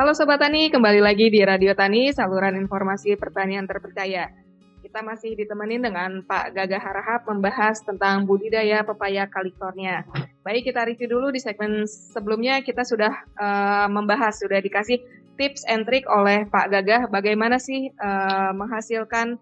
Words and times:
Halo 0.00 0.16
Sobat 0.16 0.40
Tani, 0.40 0.72
kembali 0.72 0.96
lagi 0.96 1.28
di 1.28 1.44
Radio 1.44 1.76
Tani, 1.76 2.08
saluran 2.08 2.56
informasi 2.56 3.20
pertanian 3.20 3.68
terpercaya. 3.68 4.32
Kita 4.80 5.04
masih 5.04 5.36
ditemenin 5.36 5.84
dengan 5.84 6.24
Pak 6.24 6.56
Gagah 6.56 6.80
Harahap 6.80 7.28
membahas 7.28 7.84
tentang 7.84 8.24
budidaya 8.24 8.80
pepaya 8.80 9.28
California. 9.28 10.00
Baik, 10.40 10.72
kita 10.72 10.88
review 10.88 11.04
dulu 11.04 11.28
di 11.28 11.36
segmen 11.36 11.84
sebelumnya 11.84 12.64
kita 12.64 12.80
sudah 12.80 13.12
uh, 13.36 13.92
membahas, 13.92 14.40
sudah 14.40 14.56
dikasih 14.64 15.04
tips 15.36 15.68
and 15.68 15.84
trick 15.84 16.08
oleh 16.08 16.48
Pak 16.48 16.72
Gagah 16.72 17.12
bagaimana 17.12 17.60
sih 17.60 17.92
uh, 18.00 18.56
menghasilkan 18.56 19.36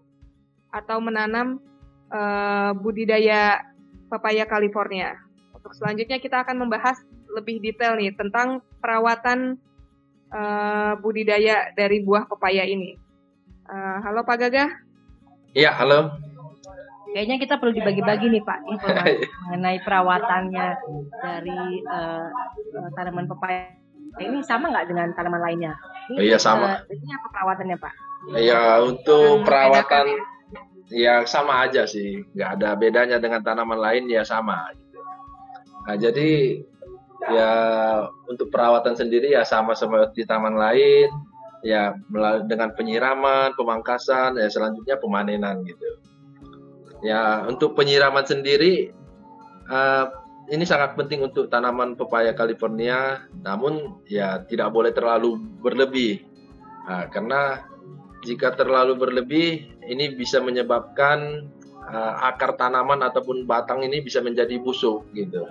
atau 0.75 0.99
menanam 0.99 1.63
uh, 2.11 2.75
budidaya 2.75 3.63
pepaya 4.11 4.43
California. 4.43 5.23
Untuk 5.55 5.71
selanjutnya 5.79 6.19
kita 6.19 6.43
akan 6.43 6.67
membahas 6.67 6.99
lebih 7.31 7.63
detail 7.63 7.95
nih 7.95 8.11
tentang 8.19 8.59
perawatan 8.83 9.63
uh, 10.33 10.93
budidaya 11.01 11.73
dari 11.73 12.05
buah 12.05 12.29
pepaya 12.29 12.65
ini. 12.65 12.97
Uh, 13.69 13.99
halo 14.05 14.25
Pak 14.25 14.37
Gagah. 14.41 14.71
Iya, 15.53 15.73
halo. 15.77 16.17
Kayaknya 17.09 17.37
kita 17.41 17.55
perlu 17.57 17.73
dibagi-bagi 17.73 18.27
nih 18.29 18.43
Pak 18.45 18.59
informasi 18.69 19.25
mengenai 19.49 19.81
perawatannya 19.81 20.69
dari 21.25 21.61
uh, 21.89 22.29
uh, 22.77 22.89
tanaman 22.93 23.25
pepaya 23.25 23.73
ini 24.21 24.45
sama 24.45 24.69
nggak 24.69 24.93
dengan 24.93 25.09
tanaman 25.17 25.41
lainnya? 25.41 25.73
Ini, 26.13 26.33
iya 26.33 26.39
sama. 26.41 26.85
Uh, 26.85 26.93
ini 26.93 27.09
apa 27.17 27.27
perawatannya 27.33 27.77
Pak? 27.81 27.95
Iya 28.29 28.63
untuk 28.85 29.47
perawatan 29.49 30.21
ya 30.93 31.25
sama 31.25 31.65
aja 31.65 31.89
sih, 31.89 32.25
nggak 32.37 32.61
ada 32.61 32.77
bedanya 32.77 33.17
dengan 33.17 33.41
tanaman 33.41 33.81
lain 33.81 34.05
ya 34.13 34.21
sama. 34.25 34.69
Nah 35.89 35.97
jadi 35.97 36.61
ya 37.33 37.53
untuk 38.29 38.49
perawatan 38.53 38.95
sendiri 38.97 39.33
ya 39.33 39.43
sama 39.45 39.73
seperti 39.77 40.25
taman 40.25 40.57
lain 40.57 41.09
ya 41.63 41.95
dengan 42.47 42.71
penyiraman, 42.75 43.55
pemangkasan, 43.59 44.39
ya 44.39 44.47
selanjutnya 44.47 44.97
pemanenan 44.99 45.67
gitu. 45.67 45.99
Ya 47.03 47.47
untuk 47.47 47.79
penyiraman 47.79 48.27
sendiri 48.27 48.91
uh, 49.71 50.11
ini 50.49 50.65
sangat 50.65 50.97
penting 50.97 51.23
untuk 51.23 51.53
tanaman 51.53 51.95
pepaya 51.95 52.33
California, 52.33 53.29
namun 53.45 54.01
ya 54.09 54.43
tidak 54.49 54.73
boleh 54.73 54.91
terlalu 54.97 55.37
berlebih 55.61 56.25
nah, 56.89 57.05
karena 57.13 57.69
jika 58.25 58.57
terlalu 58.57 58.99
berlebih 58.99 59.69
ini 59.87 60.17
bisa 60.17 60.43
menyebabkan 60.43 61.47
uh, 61.87 62.15
akar 62.27 62.59
tanaman 62.59 63.05
ataupun 63.05 63.47
batang 63.47 63.87
ini 63.87 64.03
bisa 64.03 64.19
menjadi 64.19 64.59
busuk 64.59 65.07
gitu. 65.15 65.47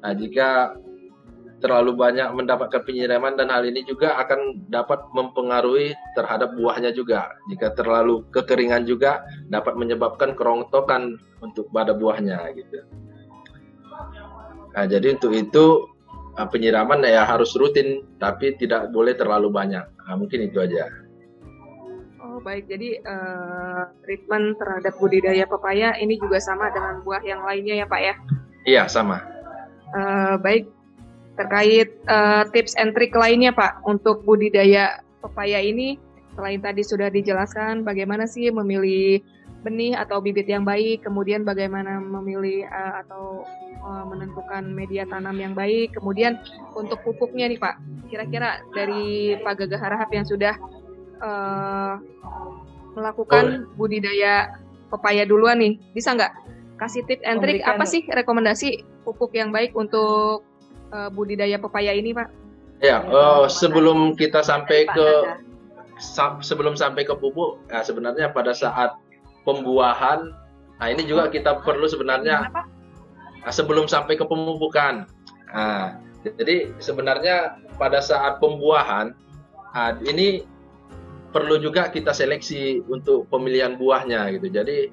Nah, 0.00 0.12
jika 0.16 0.74
terlalu 1.60 1.92
banyak 1.92 2.32
mendapatkan 2.32 2.82
penyiraman 2.82 3.36
dan 3.36 3.52
hal 3.52 3.62
ini 3.68 3.84
juga 3.84 4.16
akan 4.16 4.64
dapat 4.72 5.04
mempengaruhi 5.12 5.92
terhadap 6.16 6.56
buahnya 6.56 6.90
juga. 6.96 7.36
Jika 7.52 7.76
terlalu 7.76 8.24
kekeringan 8.32 8.88
juga 8.88 9.20
dapat 9.52 9.76
menyebabkan 9.76 10.32
kerongtokan 10.32 11.20
untuk 11.44 11.68
pada 11.70 11.92
buahnya 11.92 12.40
gitu. 12.56 12.80
Nah, 14.72 14.84
jadi 14.88 15.20
untuk 15.20 15.36
itu 15.36 15.84
ah, 16.40 16.48
penyiraman 16.48 17.04
ya 17.04 17.28
harus 17.28 17.52
rutin 17.52 18.08
tapi 18.16 18.56
tidak 18.56 18.88
boleh 18.90 19.12
terlalu 19.12 19.52
banyak. 19.52 19.84
Nah, 19.84 20.16
mungkin 20.16 20.48
itu 20.48 20.64
aja. 20.64 20.88
Oh 22.20 22.38
baik, 22.40 22.68
jadi 22.68 23.00
uh, 23.04 23.90
treatment 24.04 24.56
terhadap 24.60 24.96
budidaya 25.00 25.44
pepaya 25.48 25.96
ini 26.00 26.20
juga 26.20 26.36
sama 26.40 26.68
dengan 26.72 27.00
buah 27.04 27.20
yang 27.24 27.44
lainnya 27.44 27.84
ya 27.84 27.86
Pak 27.88 28.00
ya? 28.00 28.14
Iya 28.68 28.82
sama. 28.92 29.39
Uh, 29.90 30.38
baik, 30.38 30.70
terkait 31.34 31.90
uh, 32.06 32.46
tips 32.54 32.78
and 32.78 32.94
trick 32.94 33.10
lainnya 33.16 33.50
Pak 33.50 33.82
untuk 33.82 34.22
budidaya 34.22 35.02
pepaya 35.18 35.58
ini, 35.58 35.98
selain 36.38 36.62
tadi 36.62 36.86
sudah 36.86 37.10
dijelaskan 37.10 37.82
bagaimana 37.82 38.28
sih 38.30 38.54
memilih 38.54 39.18
benih 39.66 39.92
atau 39.98 40.22
bibit 40.22 40.48
yang 40.48 40.64
baik, 40.64 41.04
kemudian 41.04 41.42
bagaimana 41.44 42.00
memilih 42.00 42.64
uh, 42.70 43.04
atau 43.04 43.44
uh, 43.82 44.04
menentukan 44.08 44.62
media 44.72 45.04
tanam 45.10 45.36
yang 45.36 45.52
baik, 45.52 45.92
kemudian 45.92 46.40
untuk 46.72 47.02
pupuknya 47.02 47.50
nih 47.50 47.60
Pak, 47.60 47.76
kira-kira 48.08 48.62
dari 48.72 49.36
Pak 49.42 49.54
Gagah 49.64 49.80
Harahap 49.80 50.10
yang 50.14 50.24
sudah 50.24 50.54
uh, 51.18 52.00
melakukan 52.94 53.68
budidaya 53.74 54.54
pepaya 54.88 55.26
duluan 55.28 55.60
nih, 55.60 55.76
bisa 55.92 56.16
nggak 56.16 56.32
kasih 56.80 57.04
tips 57.04 57.20
and 57.28 57.44
trick 57.44 57.60
apa 57.68 57.84
sih 57.84 58.00
rekomendasi 58.08 58.80
pupuk 59.04 59.36
yang 59.36 59.52
baik 59.52 59.76
untuk 59.76 60.42
uh, 60.96 61.12
budidaya 61.12 61.60
pepaya 61.60 61.92
ini, 61.92 62.16
Pak? 62.16 62.32
Ya, 62.80 63.04
uh, 63.04 63.44
sebelum 63.44 64.16
kita 64.16 64.40
sampai 64.40 64.88
ke 64.88 65.08
sa 66.00 66.40
sebelum 66.40 66.80
sampai 66.80 67.04
ke 67.04 67.12
pupuk, 67.12 67.60
ya 67.68 67.84
sebenarnya 67.84 68.32
pada 68.32 68.56
saat 68.56 68.96
pembuahan, 69.44 70.32
nah 70.80 70.88
ini 70.88 71.04
juga 71.04 71.28
kita 71.28 71.60
perlu 71.60 71.84
sebenarnya 71.84 72.48
nah, 72.48 73.52
sebelum 73.52 73.84
sampai 73.84 74.16
ke 74.16 74.24
pemupukan. 74.24 75.04
Nah, 75.52 76.00
jadi 76.24 76.72
sebenarnya 76.80 77.60
pada 77.76 78.00
saat 78.00 78.40
pembuahan, 78.40 79.12
nah, 79.76 79.92
ini 80.00 80.48
perlu 81.36 81.60
juga 81.60 81.92
kita 81.92 82.16
seleksi 82.16 82.80
untuk 82.88 83.28
pemilihan 83.28 83.76
buahnya 83.76 84.32
gitu. 84.40 84.48
Jadi 84.48 84.88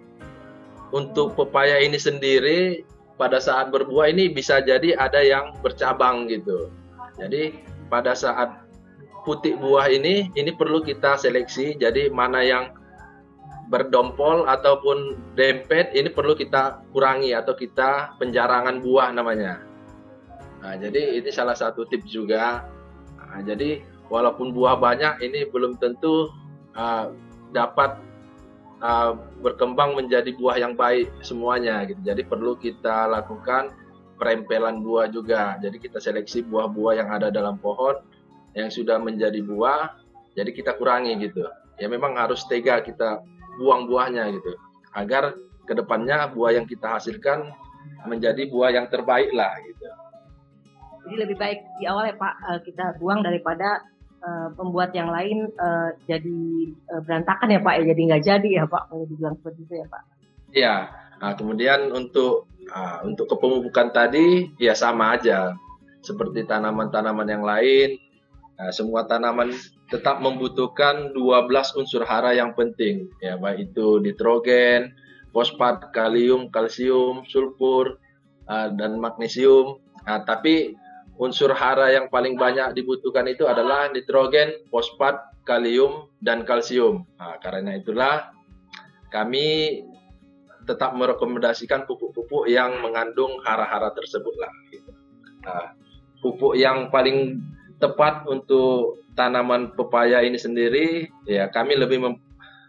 untuk 0.92 1.36
pepaya 1.36 1.80
ini 1.84 2.00
sendiri 2.00 2.84
pada 3.18 3.42
saat 3.42 3.74
berbuah 3.74 4.14
ini 4.14 4.31
bisa 4.31 4.62
jadi 4.62 4.94
ada 4.96 5.20
yang 5.20 5.58
bercabang 5.59 6.30
gitu. 6.30 6.70
Jadi 7.18 7.58
pada 7.90 8.14
saat 8.14 8.68
putih 9.25 9.58
buah 9.59 9.92
ini 9.92 10.31
ini 10.38 10.52
perlu 10.56 10.80
kita 10.80 11.20
seleksi 11.20 11.75
jadi 11.75 12.08
mana 12.14 12.40
yang 12.46 12.72
berdompol 13.68 14.48
ataupun 14.48 15.20
dempet 15.36 15.92
ini 15.92 16.08
perlu 16.08 16.31
kita 16.40 16.80
kurangi 16.96 17.36
atau 17.36 17.52
kita 17.52 18.16
penjarangan 18.16 18.80
buah 18.80 19.12
namanya. 19.12 19.59
Nah, 20.64 20.74
jadi 20.80 21.19
ini 21.19 21.30
salah 21.30 21.54
satu 21.54 21.84
tips 21.84 22.08
juga. 22.08 22.64
Nah, 23.19 23.44
jadi 23.44 23.84
walaupun 24.08 24.56
buah 24.56 24.80
banyak 24.80 25.19
ini 25.19 25.44
belum 25.52 25.75
tentu 25.84 26.31
uh, 26.80 27.12
dapat 27.52 28.00
uh, 28.81 29.17
berkembang 29.41 29.97
menjadi 29.97 30.33
buah 30.35 30.57
yang 30.61 30.73
baik 30.73 31.09
semuanya 31.21 31.85
gitu. 31.85 31.99
Jadi 32.03 32.21
perlu 32.25 32.57
kita 32.57 33.09
lakukan 33.09 33.73
perempelan 34.17 34.81
buah 34.81 35.07
juga. 35.13 35.55
Jadi 35.61 35.77
kita 35.77 36.01
seleksi 36.01 36.45
buah-buah 36.45 36.93
yang 36.97 37.09
ada 37.13 37.29
dalam 37.29 37.61
pohon 37.61 38.01
yang 38.57 38.73
sudah 38.73 38.97
menjadi 38.97 39.38
buah, 39.45 39.93
jadi 40.33 40.49
kita 40.49 40.73
kurangi 40.81 41.13
gitu. 41.21 41.45
Ya 41.77 41.85
memang 41.85 42.17
harus 42.17 42.41
tega 42.49 42.81
kita 42.81 43.21
buang 43.61 43.85
buahnya 43.85 44.33
gitu. 44.33 44.57
Agar 44.97 45.38
ke 45.69 45.77
depannya 45.77 46.25
buah 46.33 46.57
yang 46.57 46.65
kita 46.65 46.97
hasilkan 46.97 47.53
menjadi 48.09 48.49
buah 48.49 48.73
yang 48.73 48.89
terbaik 48.89 49.29
lah 49.35 49.53
gitu. 49.61 49.85
Jadi 51.07 51.15
lebih 51.23 51.38
baik 51.38 51.59
di 51.77 51.85
awal 51.85 52.09
ya 52.09 52.15
Pak 52.17 52.33
eh, 52.49 52.59
kita 52.65 52.85
buang 52.97 53.21
daripada 53.21 53.85
uh, 54.27 54.47
pembuat 54.53 54.91
yang 54.91 55.07
lain 55.07 55.47
uh, 55.55 55.95
jadi 56.03 56.41
uh, 56.91 57.01
berantakan 57.07 57.55
ya 57.55 57.59
Pak 57.63 57.73
ya 57.79 57.83
jadi 57.95 58.01
nggak 58.11 58.23
jadi 58.27 58.49
ya 58.51 58.63
Pak 58.67 58.83
kalau 58.91 59.05
dibilang 59.07 59.35
seperti 59.39 59.59
itu 59.63 59.73
ya 59.79 59.88
Pak. 59.88 60.03
Iya. 60.51 60.75
Nah, 61.17 61.33
kemudian 61.33 61.89
untuk 61.95 62.45
uh, 62.69 63.01
untuk 63.07 63.25
kepemupukan 63.31 63.89
tadi 63.89 64.53
ya 64.61 64.77
sama 64.77 65.17
aja 65.17 65.55
seperti 66.03 66.45
tanaman-tanaman 66.45 67.27
yang 67.27 67.41
lain. 67.41 67.97
Nah, 68.57 68.69
semua 68.73 69.05
tanaman 69.05 69.53
tetap 69.88 70.19
membutuhkan 70.19 71.15
12 71.15 71.79
unsur 71.79 72.03
hara 72.03 72.35
yang 72.35 72.51
penting 72.51 73.07
ya 73.23 73.39
baik 73.39 73.71
itu 73.71 74.03
nitrogen, 74.03 74.94
fosfat, 75.31 75.89
kalium, 75.95 76.51
kalsium, 76.51 77.23
sulfur 77.25 77.97
uh, 78.45 78.69
dan 78.75 78.99
magnesium. 78.99 79.79
Nah, 80.05 80.21
tapi 80.23 80.75
unsur 81.17 81.53
hara 81.53 81.94
yang 81.94 82.07
paling 82.13 82.38
banyak 82.38 82.78
dibutuhkan 82.78 83.25
itu 83.25 83.50
adalah 83.50 83.89
nitrogen, 83.89 84.53
fosfat, 84.69 85.18
kalium, 85.44 86.09
dan 86.21 86.45
kalsium. 86.45 87.06
Nah, 87.18 87.42
karena 87.42 87.77
itulah 87.77 88.31
kami 89.09 89.81
tetap 90.68 90.94
merekomendasikan 90.94 91.88
pupuk-pupuk 91.88 92.45
yang 92.51 92.83
mengandung 92.83 93.39
hara-hara 93.42 93.89
tersebut 93.95 94.36
lah. 94.36 94.51
Gitu. 94.69 94.92
Nah, 95.47 95.74
pupuk 96.19 96.59
yang 96.59 96.92
paling 96.92 97.39
tepat 97.80 98.27
untuk 98.27 99.01
tanaman 99.15 99.74
pepaya 99.74 100.21
ini 100.21 100.36
sendiri, 100.38 101.07
ya 101.25 101.50
kami 101.50 101.80
lebih 101.80 102.03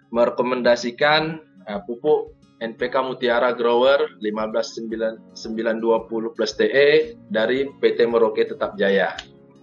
merekomendasikan 0.09 1.43
uh, 1.69 1.81
pupuk 1.85 2.38
NPK 2.59 2.95
Mutiara 3.07 3.55
Grower 3.55 4.19
15920 4.19 6.35
plus 6.35 6.53
TE 6.59 7.15
dari 7.31 7.71
PT 7.79 7.99
Merauke 8.11 8.43
Tetap 8.47 8.75
Jaya. 8.75 9.15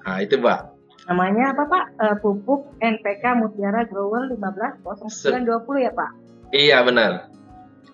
Nah, 0.07 0.23
itu, 0.23 0.39
Mbak. 0.39 0.59
Namanya 1.11 1.53
apa, 1.53 1.63
Pak? 1.67 1.85
Uh, 1.99 2.15
pupuk 2.23 2.71
NPK 2.79 3.35
Mutiara 3.35 3.83
Grower 3.85 4.31
15920 4.31 5.85
ya, 5.85 5.91
Pak? 5.91 6.11
Iya, 6.55 6.77
benar. 6.87 7.27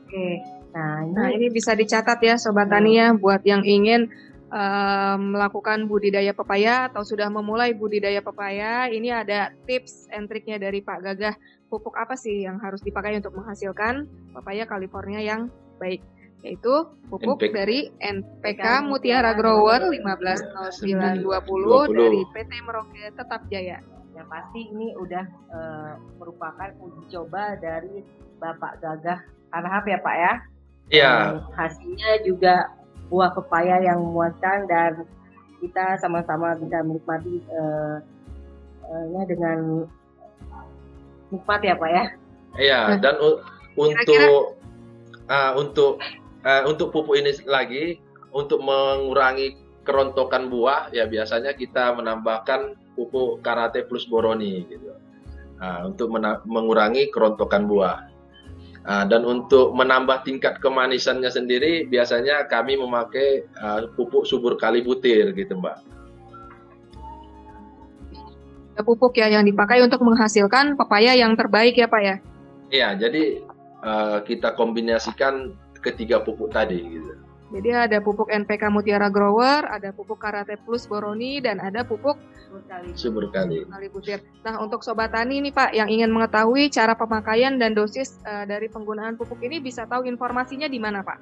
Oke. 0.06 0.62
Nah, 0.71 1.04
ini, 1.04 1.12
nah, 1.12 1.27
ini 1.27 1.51
bisa 1.51 1.75
dicatat 1.75 2.24
ya 2.24 2.39
Sobat 2.39 2.71
Tani 2.71 2.95
ya 2.95 3.12
buat 3.12 3.44
yang 3.44 3.68
ingin 3.68 4.07
uh, 4.51 5.15
melakukan 5.18 5.88
budidaya 5.88 6.36
pepaya 6.36 6.92
atau 6.92 7.01
sudah 7.01 7.31
memulai 7.31 7.71
budidaya 7.71 8.19
pepaya, 8.19 8.92
ini 8.92 9.09
ada 9.09 9.56
tips 9.65 10.12
and 10.12 10.27
triknya 10.27 10.59
dari 10.59 10.83
Pak 10.83 11.00
Gagah. 11.01 11.36
Pupuk 11.71 11.95
apa 11.95 12.19
sih 12.19 12.44
yang 12.44 12.59
harus 12.59 12.83
dipakai 12.83 13.15
untuk 13.18 13.31
menghasilkan 13.39 14.06
pepaya 14.36 14.68
California 14.68 15.24
yang 15.24 15.48
baik? 15.80 16.03
yaitu 16.42 16.74
pupuk 17.06 17.38
NPK. 17.38 17.53
dari 17.53 17.80
NPK 18.01 18.65
Mutiara 18.81 19.38
Grower 19.38 19.94
150920 19.94 21.21
dari 21.94 22.21
PT 22.33 22.51
Merauke 22.65 23.13
Tetap 23.13 23.45
Jaya. 23.54 23.77
Yang 24.18 24.27
pasti 24.27 24.62
ini 24.74 24.89
udah 24.97 25.25
uh, 25.54 25.94
merupakan 26.18 26.69
uji 26.81 27.13
coba 27.13 27.54
dari 27.62 28.01
Bapak 28.42 28.81
Gagah 28.81 29.21
Arhab 29.54 29.86
ya 29.86 30.00
Pak 30.01 30.15
ya. 30.18 30.33
Iya. 30.92 31.13
Hasilnya 31.56 32.25
juga 32.25 32.74
buah 33.12 33.36
pepaya 33.36 33.84
yang 33.84 34.00
memuaskan 34.00 34.72
dan 34.72 35.04
kita 35.60 36.00
sama-sama 36.00 36.56
bisa 36.58 36.80
menikmati 36.81 37.44
uh, 37.52 38.00
uh, 38.88 39.25
dengan 39.28 39.86
nikmat 41.30 41.62
ya 41.62 41.75
Pak 41.75 41.90
ya. 41.92 42.06
Iya, 42.58 42.81
dan 43.04 43.16
untuk 43.75 44.58
uh, 45.28 45.52
untuk 45.60 46.00
uh, 46.44 46.63
untuk 46.66 46.88
pupuk 46.96 47.19
ini 47.19 47.31
lagi 47.46 48.00
untuk 48.31 48.63
mengurangi 48.63 49.60
kerontokan 49.84 50.48
buah 50.48 50.94
ya 50.96 51.07
biasanya 51.07 51.56
kita 51.56 51.96
menambahkan 51.96 52.80
pupuk 52.96 53.44
karate 53.44 53.88
plus 53.88 54.07
boroni 54.07 54.68
gitu. 54.68 54.92
Nah, 55.62 55.86
untuk 55.86 56.10
mengurangi 56.50 57.14
kerontokan 57.14 57.69
buah. 57.69 58.11
Nah, 58.81 59.06
dan 59.06 59.22
untuk 59.30 59.78
menambah 59.78 60.25
tingkat 60.25 60.57
kemanisannya 60.57 61.30
sendiri 61.30 61.86
biasanya 61.86 62.50
kami 62.50 62.81
memakai 62.81 63.45
uh, 63.62 63.86
pupuk 63.94 64.25
subur 64.25 64.57
kali 64.57 64.81
butir 64.81 65.30
gitu, 65.38 65.54
Mbak. 65.54 65.78
Pupuk 68.81 69.13
ya 69.13 69.30
yang 69.30 69.45
dipakai 69.45 69.86
untuk 69.86 70.01
menghasilkan 70.01 70.74
pepaya 70.74 71.13
yang 71.13 71.38
terbaik 71.38 71.78
ya, 71.78 71.86
Pak 71.86 72.01
ya. 72.01 72.16
Iya, 72.74 72.89
jadi 72.98 73.45
uh, 73.86 74.25
kita 74.25 74.57
kombinasikan 74.57 75.54
ketiga 75.86 76.25
pupuk 76.25 76.50
tadi 76.50 76.81
gitu. 76.81 77.20
Jadi 77.51 77.69
ada 77.75 77.98
pupuk 78.00 78.31
NPK 78.31 78.71
Mutiara 78.71 79.12
Grower, 79.12 79.68
ada 79.68 79.92
pupuk 79.92 80.24
Karate 80.24 80.56
Plus 80.56 80.88
Boroni, 80.88 81.44
dan 81.44 81.59
ada 81.59 81.83
pupuk 81.83 82.15
Subur 82.95 83.31
Kali. 83.31 83.63
Butir. 83.88 84.19
Nah 84.44 84.59
untuk 84.59 84.83
Sobat 84.83 85.15
Tani 85.15 85.39
nih 85.39 85.56
Pak 85.56 85.71
yang 85.71 85.88
ingin 85.88 86.12
mengetahui 86.12 86.68
cara 86.68 86.95
pemakaian 86.95 87.56
dan 87.56 87.71
dosis 87.71 88.19
uh, 88.27 88.44
dari 88.44 88.68
penggunaan 88.68 89.15
pupuk 89.15 89.39
ini 89.44 89.63
bisa 89.63 89.88
tahu 89.88 90.03
informasinya 90.03 90.68
di 90.68 90.80
mana 90.80 91.00
Pak? 91.00 91.19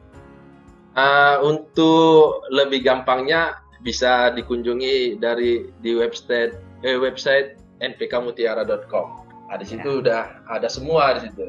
Uh, 0.97 1.37
untuk 1.45 2.49
lebih 2.49 2.81
gampangnya 2.81 3.61
bisa 3.85 4.33
dikunjungi 4.33 5.21
dari 5.21 5.69
di 5.79 5.91
website 5.93 6.57
eh, 6.81 6.97
website 6.97 7.61
npkmutiara.com. 7.79 9.07
Nah, 9.49 9.57
di 9.57 9.65
situ 9.65 9.89
ya. 9.89 10.01
udah 10.01 10.21
ada 10.49 10.67
semua 10.69 11.17
di 11.17 11.29
situ. 11.29 11.45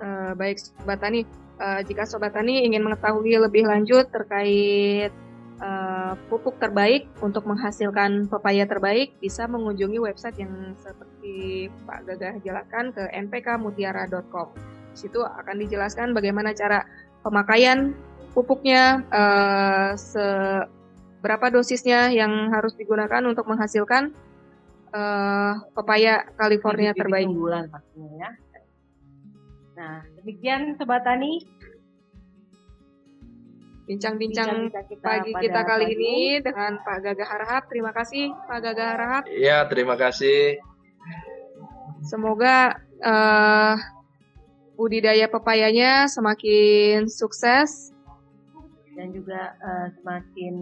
Uh, 0.00 0.32
baik 0.32 0.56
Sobat 0.60 1.04
Tani, 1.04 1.28
uh, 1.60 1.80
jika 1.84 2.08
Sobat 2.08 2.32
Tani 2.32 2.64
ingin 2.64 2.80
mengetahui 2.80 3.36
lebih 3.36 3.68
lanjut 3.68 4.08
terkait 4.08 5.12
uh, 5.60 6.16
pupuk 6.32 6.56
terbaik 6.56 7.06
untuk 7.20 7.44
menghasilkan 7.44 8.26
pepaya 8.26 8.64
terbaik, 8.64 9.14
bisa 9.20 9.44
mengunjungi 9.44 10.00
website 10.00 10.40
yang 10.40 10.74
seperti 10.80 11.68
Pak 11.84 12.08
Gagah 12.08 12.40
jelaskan 12.40 12.96
ke 12.96 13.04
npkmutiara.com. 13.12 14.48
Di 14.90 14.96
situ 15.06 15.20
akan 15.22 15.56
dijelaskan 15.60 16.16
bagaimana 16.16 16.56
cara 16.56 16.82
pemakaian 17.22 17.92
pupuknya, 18.32 19.04
uh, 19.12 19.92
seberapa 19.94 21.46
dosisnya 21.52 22.10
yang 22.10 22.50
harus 22.50 22.74
digunakan 22.74 23.22
untuk 23.28 23.46
menghasilkan 23.46 24.10
uh, 24.96 25.54
pepaya 25.76 26.26
California 26.34 26.96
terbaik. 26.96 27.28
Bulan 27.30 27.70
pastinya 27.70 28.16
ya. 28.18 28.49
Nah, 29.80 30.04
demikian 30.20 30.76
Sobat 30.76 31.08
Tani. 31.08 31.40
Bincang-bincang 33.88 34.68
pagi 35.00 35.32
kita 35.32 35.60
kali 35.64 35.88
pagi. 35.88 35.96
ini 35.96 36.16
dengan 36.44 36.84
Pak 36.84 37.00
Gagah 37.00 37.24
Harahap. 37.24 37.62
Terima 37.72 37.90
kasih 37.96 38.28
Pak 38.44 38.60
Gagah 38.60 38.88
Harahap. 38.92 39.24
Iya, 39.24 39.64
terima 39.72 39.96
kasih. 39.96 40.60
Semoga 42.04 42.76
uh, 43.00 43.74
budidaya 44.76 45.32
pepayanya 45.32 46.12
semakin 46.12 47.08
sukses 47.08 47.96
dan 49.00 49.16
juga 49.16 49.56
uh, 49.64 49.88
semakin 49.96 50.54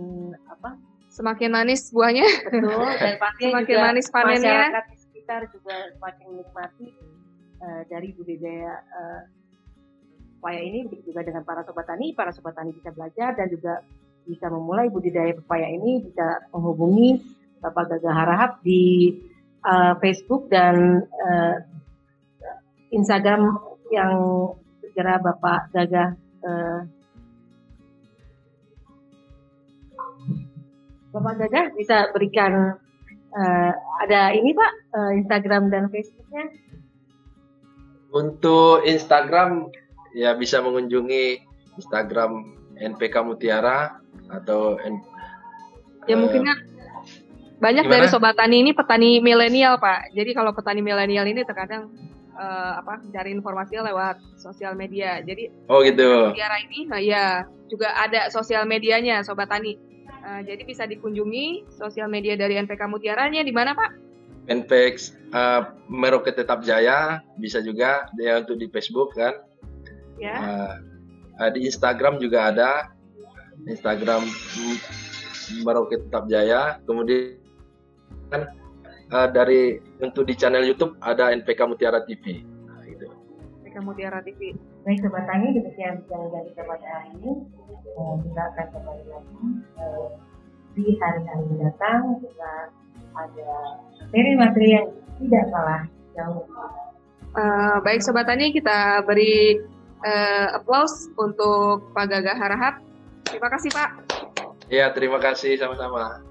apa? 0.47 0.79
Semakin 1.11 1.51
manis 1.59 1.91
buahnya. 1.91 2.55
Betul. 2.55 2.87
Dan 3.03 3.19
pasti 3.19 3.45
semakin 3.51 3.67
juga 3.67 3.83
manis 3.83 4.07
panennya. 4.15 4.47
Masyarakat 4.47 4.85
di 4.87 4.97
sekitar 5.03 5.41
juga 5.51 5.77
semakin 5.99 6.27
menikmati 6.31 7.18
uh, 7.63 7.83
dari 7.87 8.15
budidaya 8.15 8.83
uh, 8.83 9.21
pepaya 10.39 10.61
ini 10.63 10.87
juga 11.03 11.27
dengan 11.27 11.43
para 11.43 11.67
sobat 11.67 11.87
tani, 11.91 12.15
para 12.15 12.31
sobat 12.31 12.55
tani 12.55 12.71
bisa 12.71 12.95
belajar 12.95 13.35
dan 13.35 13.51
juga 13.51 13.83
bisa 14.23 14.47
memulai 14.47 14.87
budidaya 14.87 15.35
pepaya 15.35 15.67
ini. 15.67 16.07
Bisa 16.07 16.47
menghubungi 16.55 17.19
Bapak 17.59 17.91
Gagah 17.91 18.15
Harahap 18.15 18.53
di 18.63 19.15
uh, 19.67 19.99
Facebook 19.99 20.47
dan 20.47 21.03
uh, 21.03 21.57
Instagram 22.95 23.59
yang 23.91 24.15
segera 24.81 25.19
Bapak 25.19 25.75
Gagah 25.75 26.15
uh, 26.45 26.81
Bapak 31.09 31.35
Gagah 31.41 31.67
bisa 31.75 32.13
berikan 32.13 32.79
uh, 33.33 33.73
ada 34.05 34.31
ini 34.37 34.53
Pak 34.53 34.73
uh, 34.95 35.13
Instagram 35.17 35.73
dan 35.73 35.89
Facebooknya 35.89 36.68
untuk 38.13 38.85
Instagram 38.89 39.69
ya 40.17 40.33
bisa 40.35 40.65
mengunjungi 40.65 41.45
Instagram 41.77 42.57
NPK 42.79 43.15
Mutiara 43.27 44.01
atau 44.29 44.77
N, 44.81 45.01
ya 46.09 46.17
uh, 46.17 46.21
mungkin 46.21 46.43
kan 46.47 46.59
banyak 47.59 47.85
gimana? 47.91 47.95
dari 47.99 48.07
sobat 48.07 48.35
tani 48.39 48.63
ini 48.63 48.71
petani 48.71 49.19
milenial 49.19 49.83
pak. 49.83 50.15
Jadi 50.15 50.31
kalau 50.31 50.55
petani 50.55 50.79
milenial 50.79 51.27
ini 51.27 51.43
terkadang 51.43 51.91
uh, 52.39 52.79
apa 52.79 53.03
cari 53.11 53.35
informasi 53.35 53.83
lewat 53.83 54.23
sosial 54.39 54.79
media. 54.79 55.19
Jadi 55.21 55.51
oh 55.67 55.83
gitu. 55.83 56.31
Mutiara 56.31 56.59
ini, 56.63 56.87
nah 56.87 57.03
ya 57.03 57.45
juga 57.67 57.99
ada 57.99 58.31
sosial 58.31 58.65
medianya 58.65 59.27
sobat 59.27 59.51
tani. 59.51 59.75
Uh, 60.23 60.43
jadi 60.47 60.63
bisa 60.67 60.87
dikunjungi 60.87 61.67
sosial 61.75 62.07
media 62.11 62.39
dari 62.39 62.59
NPK 62.59 62.87
Mutiaranya 62.87 63.43
di 63.43 63.51
mana 63.55 63.75
pak? 63.75 63.91
Fanpage 64.47 65.18
uh, 65.33 65.63
Merauke 65.89 66.33
Tetap 66.33 66.65
Jaya 66.65 67.25
bisa 67.41 67.61
juga 67.65 68.09
dia 68.17 68.41
untuk 68.41 68.57
di 68.61 68.67
Facebook 68.69 69.17
kan. 69.17 69.35
Ya. 70.19 70.35
Uh, 70.37 70.75
uh, 71.41 71.51
di 71.53 71.69
Instagram 71.69 72.19
juga 72.19 72.53
ada 72.53 72.71
Instagram 73.67 74.27
Merauke 75.65 76.01
Tetap 76.09 76.29
Jaya. 76.29 76.81
Kemudian 76.85 77.39
kan 78.29 78.53
uh, 79.13 79.29
dari 79.29 79.81
untuk 80.01 80.29
di 80.29 80.35
channel 80.37 80.65
YouTube 80.65 80.97
ada 81.05 81.33
NPK 81.33 81.61
Mutiara 81.69 82.05
TV. 82.05 82.45
Nah, 82.69 82.85
gitu. 82.87 83.07
NPK 83.65 83.77
Mutiara 83.85 84.21
TV. 84.25 84.55
Baik 84.85 85.05
sobat 85.05 85.29
tani 85.29 85.53
demikian 85.53 86.01
yang 86.09 86.29
dari 86.33 86.51
pada 86.57 86.87
hari 86.89 87.11
ini. 87.21 87.33
Uh, 87.99 88.15
kita 88.23 88.43
akan 88.55 88.67
kembali 88.79 89.05
lagi 89.11 89.47
uh, 89.81 90.09
di 90.79 90.95
hari-hari 91.03 91.45
mendatang 91.51 92.23
kita 92.23 92.53
ada 93.19 93.51
materi-materi 94.13 94.69
yang 94.79 94.87
tidak 95.19 95.45
kalah 95.51 95.83
jauh. 96.15 96.45
Uh, 97.37 97.77
baik 97.85 98.01
Sobat 98.03 98.27
Tani, 98.27 98.51
kita 98.51 99.05
beri 99.05 99.61
uh, 100.03 100.59
applause 100.59 101.11
untuk 101.21 101.93
Pak 101.93 102.07
Gagah 102.11 102.37
Harahap. 102.39 102.75
Terima 103.29 103.49
kasih 103.53 103.71
Pak. 103.71 103.91
Iya, 104.73 104.91
terima 104.97 105.21
kasih 105.21 105.61
sama-sama. 105.61 106.25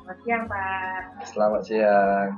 Selamat 0.00 0.18
siang 0.26 0.44
Pak. 0.50 1.00
Selamat 1.30 1.62
siang. 1.66 2.28